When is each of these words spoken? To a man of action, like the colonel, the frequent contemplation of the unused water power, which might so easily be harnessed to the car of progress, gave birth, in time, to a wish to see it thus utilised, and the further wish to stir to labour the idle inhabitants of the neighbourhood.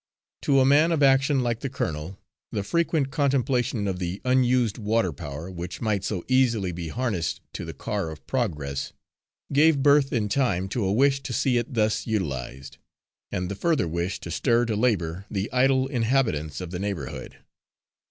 To 0.41 0.59
a 0.59 0.65
man 0.65 0.91
of 0.91 1.03
action, 1.03 1.41
like 1.43 1.59
the 1.59 1.69
colonel, 1.69 2.17
the 2.51 2.63
frequent 2.63 3.11
contemplation 3.11 3.87
of 3.87 3.99
the 3.99 4.19
unused 4.25 4.79
water 4.79 5.13
power, 5.13 5.51
which 5.51 5.79
might 5.79 6.03
so 6.03 6.23
easily 6.27 6.71
be 6.71 6.87
harnessed 6.87 7.39
to 7.53 7.65
the 7.65 7.73
car 7.75 8.09
of 8.09 8.25
progress, 8.25 8.93
gave 9.53 9.83
birth, 9.83 10.11
in 10.11 10.27
time, 10.27 10.67
to 10.69 10.83
a 10.85 10.91
wish 10.91 11.21
to 11.21 11.33
see 11.33 11.59
it 11.59 11.75
thus 11.75 12.07
utilised, 12.07 12.79
and 13.31 13.47
the 13.47 13.53
further 13.55 13.87
wish 13.87 14.19
to 14.21 14.31
stir 14.31 14.65
to 14.65 14.75
labour 14.75 15.27
the 15.29 15.51
idle 15.53 15.85
inhabitants 15.87 16.61
of 16.61 16.71
the 16.71 16.79
neighbourhood. 16.79 17.37